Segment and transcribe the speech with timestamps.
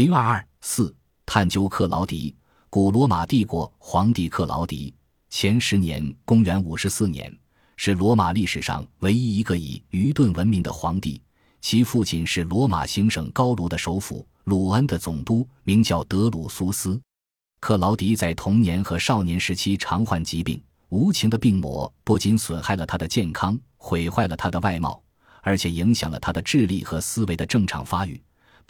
[0.00, 0.96] 零二二四
[1.26, 2.34] 探究克劳迪，
[2.70, 4.94] 古罗马帝国皇帝克劳迪，
[5.28, 7.30] 前十年，公元五十四年，
[7.76, 11.20] 是罗马历史上唯一一个以愚钝闻名的皇帝。
[11.60, 16.98] 其父亲是罗马行省高卢的首府鲁恩的总督，名叫德鲁苏斯。
[17.60, 20.58] 克劳迪在童年和少年时期常患疾病，
[20.88, 25.02] 无情的病魔不仅损害了他的健康，毁坏了他的外貌，
[25.42, 28.18] 而且影响了他的智力和思维的正常发育。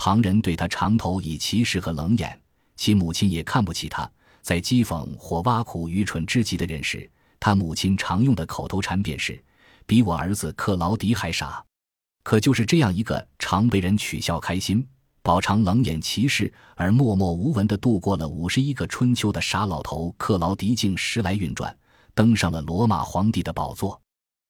[0.00, 2.40] 旁人对他长头以歧视和冷眼，
[2.74, 4.10] 其母亲也看不起他。
[4.40, 7.06] 在讥讽或挖苦愚蠢至极的人时，
[7.38, 9.38] 他母亲常用的口头禅便是
[9.84, 11.62] ：“比我儿子克劳迪还傻。”
[12.24, 14.82] 可就是这样一个常被人取笑开心、
[15.20, 21.76] 饱尝冷眼歧视而默默无闻地度过了五十一个春秋的傻老头，克劳迪竟时来运转，
[22.14, 24.00] 登上了罗马皇帝的宝座。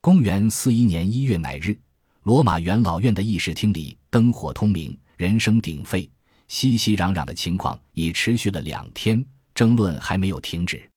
[0.00, 1.76] 公元四一年一月乃日，
[2.22, 4.96] 罗马元老院的议事厅里灯火通明。
[5.22, 6.10] 人声鼎沸，
[6.48, 10.90] 熙熙攘攘的情况已持续了两天，争论还没有停止。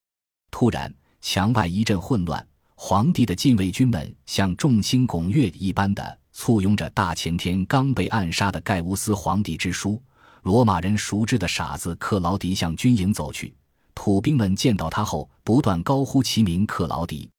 [0.49, 10.01] 突然，墙外一阵混乱，皇帝的禁卫军们像众星拱月一般的簇拥着大前天刚被暗杀的盖乌斯皇帝之书。
[10.41, 13.53] 罗马人熟知的傻子克劳迪向军营走去，
[13.93, 17.29] 土兵们见到他后不断高呼其名克劳迪。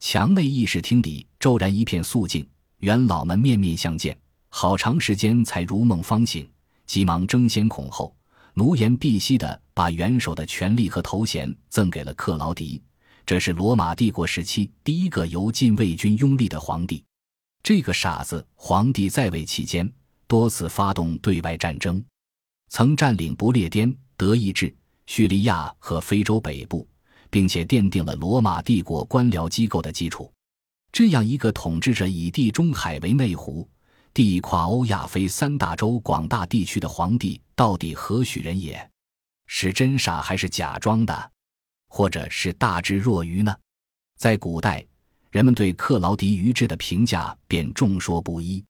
[0.00, 2.46] 墙内议事厅里骤然一片肃静，
[2.80, 4.14] 元老们面面相见。
[4.58, 6.48] 好长时间才如梦方醒，
[6.86, 8.16] 急忙争先恐后、
[8.54, 12.82] 奴颜婢膝地把元首的权力和头衔赠给了克劳迪。
[13.26, 17.04] 这是罗马帝国时期第一个由禁卫军拥立的皇帝。
[17.62, 19.92] 这个傻子皇帝在位期间，
[20.26, 22.02] 多次发动对外战争，
[22.70, 26.88] 曾占领不列颠、德意志、叙利亚和非洲北部，
[27.28, 30.32] 并且奠定了罗马帝国官僚机构的基础。
[30.90, 33.68] 这样一个统治着以地中海为内湖。
[34.16, 38.90] 地跨欧亚非三大洲广大地区的皇帝到底何许人也？
[39.44, 41.30] 是真傻还是假装的？
[41.88, 43.54] 或者是大智若愚呢？
[44.16, 44.82] 在古代，
[45.30, 48.64] 人们对克劳迪愚智的评价便众说不一。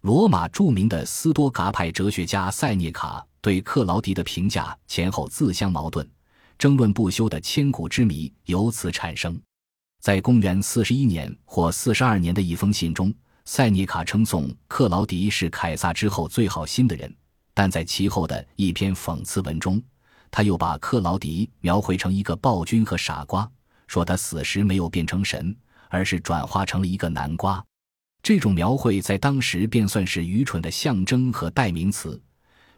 [0.00, 6.08] 罗马著名的斯多噶派哲学家塞涅卡对克劳迪的评价前后自相矛盾，
[6.56, 9.38] 争论不休的千古之谜由此产生。
[10.00, 13.12] 在公元四十一年或四十二年的一封信中。
[13.48, 17.14] 塞尼卡称颂克劳迪是凯撒之后最好心的人，
[17.54, 19.80] 但在其后的一篇讽刺文中，
[20.32, 23.48] 他又把克劳迪描绘成一个暴君和傻瓜，
[23.86, 25.56] 说他死时没有变成神，
[25.88, 27.64] 而是转化成了一个南瓜。
[28.20, 32.20] 这种描绘在当时便算是愚蠢的象征和代名词，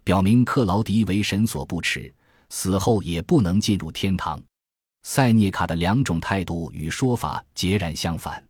[0.04, 2.14] 表明克劳迪为神所不齿，
[2.50, 4.38] 死后也不能进入天堂。
[5.02, 8.46] 塞涅卡的两种态度与说法截然相反。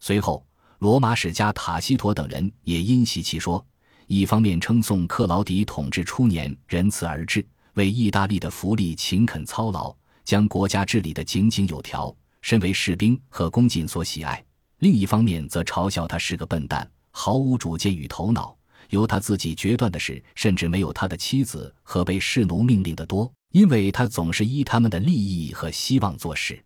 [0.00, 0.44] 随后。
[0.82, 3.64] 罗马史家塔西佗等人也因袭其说，
[4.08, 9.94] 一方面称颂克劳迪统治初年仁慈而治，为意大利的福利勤恳操劳，
[10.24, 14.44] 将国家治理得井井有条，身为士兵和公瑾所喜爱；
[14.80, 18.52] 另一方面则嘲笑他是个笨蛋，毫无主见与头脑，
[18.90, 26.60] 由他自己决断的事甚至没有他的妻子和被士奴命令的多，因为他总是依他们的利益和希望做事。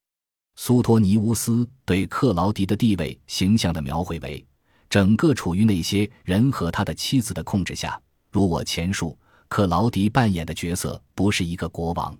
[0.57, 4.45] 苏托尼乌斯对克劳迪的地位形象的描绘为：
[4.89, 8.01] 整个处于那些人和他的妻子的控制下。
[8.33, 9.17] 如我前述，
[9.49, 12.19] 克劳迪扮演的角色不是一个国王，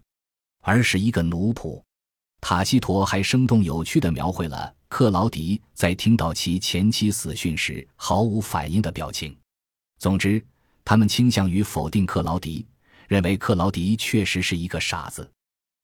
[0.63, 1.83] 而是一个奴仆。
[2.41, 9.37] 塔西佗还生动有趣地描绘了克劳迪在听到其前妻死讯时毫无反应的表情。
[9.99, 10.45] 总之，
[10.85, 12.67] 他们倾向于否定克劳迪，
[13.09, 15.29] 认为克劳迪确实是一个傻子。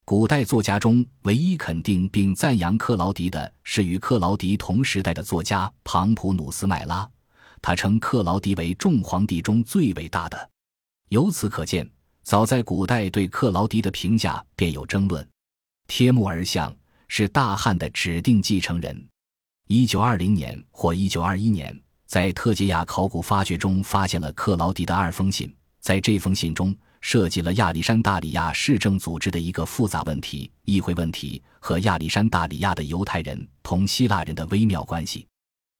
[0.05, 7.09] 古代作家中唯一肯定并赞扬克劳迪的是与克劳迪同时代的作家庞普努斯麦拉，
[7.61, 10.51] 他称克劳迪为众皇帝中最伟大的。
[11.11, 11.89] 由此可见，
[12.25, 15.27] 早在古代对克劳迪的评价便有争论。
[15.87, 16.75] 贴木儿像
[17.07, 19.09] 是大汉的指定继承人。
[19.69, 26.77] 一九二零年或一九二一年，在特杰亚考古发掘中发现了克劳迪的二封信，在这封信中。
[27.03, 35.27] 涉及了亚历山大里亚市政组织的一个复杂问题——议会问题和亚历山大里亚的犹太人同希腊人的微妙关系。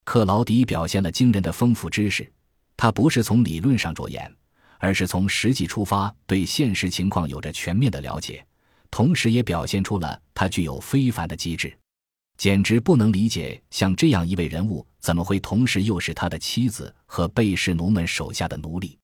[0.05, 2.31] 克劳迪表现了惊人的丰富知识，
[2.77, 4.31] 他不是从理论上着眼，
[4.79, 8.45] 而是从实际出发，对现实情况有着全面的了解，
[8.91, 11.73] 同时也表现出了他具有非凡的机智。
[12.37, 18.99] 简直不能理解，像这样一位人物，怎么会同时又是他的妻子和被士奴们手下的奴隶？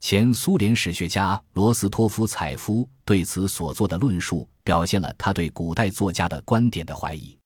[0.00, 7.36] 前苏联史学家罗斯托夫采夫对此所做的论述，表现了他对古代作家的观点的怀疑。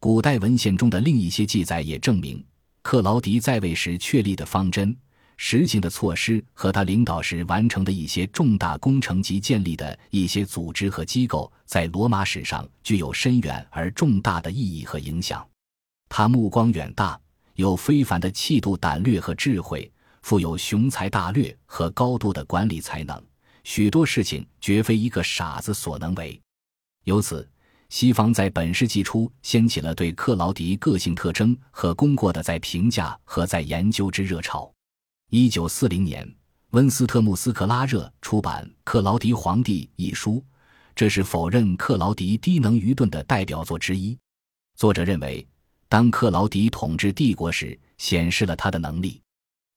[0.00, 2.42] 古代文献中的另一些记载也证明，
[2.82, 4.96] 克劳迪在位时确立的方针
[5.36, 15.46] 实行的措施和他领导时完成的一些重大工程及建立的一些组织和机构，在罗马史上具有深远而重大的意义和影响。
[16.08, 17.18] 他目光远大，
[17.54, 19.90] 有非凡的气度、胆略和智慧，
[20.22, 23.22] 富有雄才大略和高度的管理才能。
[23.64, 26.40] 许多事情绝非一个傻子所能为。
[27.04, 27.48] 由此，
[27.88, 34.72] 西方在本世纪初掀起了对克劳迪个性特征和功过的在评价和在研究之热潮。
[35.30, 36.26] 一九四零年，
[36.70, 40.44] 温斯特穆斯克拉热出版《克劳迪皇帝》一书，
[40.94, 44.16] 这是否认克劳迪低能愚钝的代表作之一。
[44.76, 45.46] 作者认为，
[45.88, 49.20] 当克劳迪统治帝国时，显示了他的能力。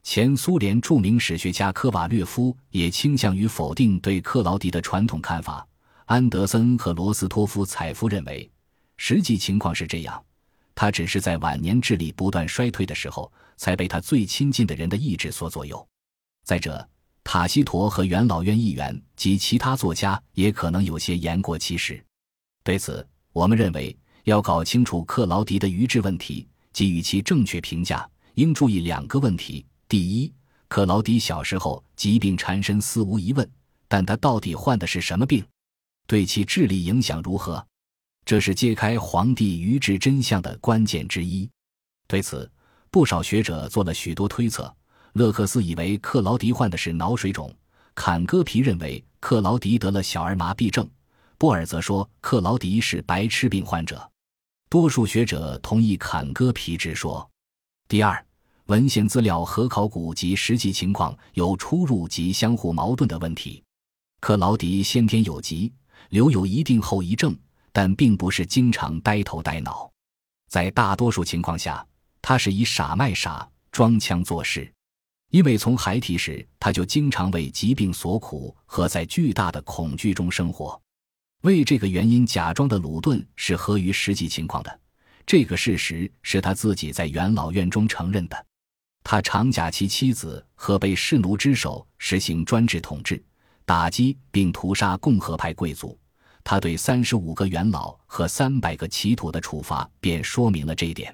[0.04, 5.66] 前苏联著名史学家科瓦略夫也倾向于否定对克劳迪的传统看法。
[6.06, 8.50] 安德森和罗斯托夫采夫认为，
[8.98, 10.22] 实际情况是这样。
[10.76, 15.88] 他只是在晚年智力不断衰退的时候，才被他最亲近的人的意志所左右。
[16.44, 16.86] 再者，
[17.24, 22.04] 塔西佗和元老院议员及其他作家也可能有些言过其实。
[22.62, 30.34] 对此，我们认为要搞清楚克劳迪的愚智问题，给予其正确评价，应注意两个问题：第一，
[30.70, 33.48] 克劳迪小时候疾病缠身，丝无疑问，
[33.88, 35.46] 但他到底患的是什么病？
[36.08, 37.64] 对其智力影响如何？
[38.26, 41.48] 这是揭开皇帝愚智真相的关键之一。
[42.08, 42.52] 对此，
[42.90, 44.76] 不少学者做了许多推测。
[45.12, 47.56] 勒克斯以为克劳迪患的是脑水肿，
[47.94, 50.90] 坎戈皮认为克劳迪得了小儿麻痹症，
[51.38, 54.12] 波尔则说克劳迪是白痴病患者。
[54.72, 57.30] 多数学者同意坎戈皮之说。
[57.88, 58.26] 第二，
[58.68, 63.64] 文献资料和考古及实际情况有出入及相互矛盾的问题。
[64.22, 65.72] 克劳迪先天有疾，
[66.10, 67.36] 留有一定后遗症。
[67.76, 69.92] 但并不是经常呆头呆脑，
[70.48, 71.84] 在大多数情况下，
[72.22, 74.72] 他是以傻卖傻、装腔作势。
[75.32, 80.80] 因为从孩提时，他就经常为疾病所苦和在巨大的恐惧中生活。
[81.42, 84.80] 为这个原因假装的鲁钝是合于实际情况的。
[85.26, 88.46] 这个事实是他自己在元老院中承认的。
[89.04, 93.22] 他常假其妻子和被弑奴之手实行专制统治，
[93.66, 95.98] 打击并屠杀共和派贵族。
[96.44, 101.14] 他对三十五个元老和三百个乞土的处罚，便说明了这一点。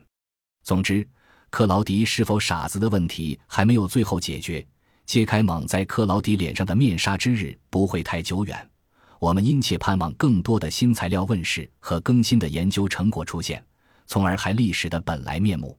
[0.63, 1.07] 总之，
[1.49, 4.65] 克劳迪是否傻子的问题还没有最后解决。
[5.05, 8.69] 揭开蒙在克劳迪脸上的面纱之日不会太久远。
[9.17, 13.65] 我们殷切盼望更多的新材料问世和更新的研究成果出现，
[14.05, 15.78] 从而还历史的本来面目。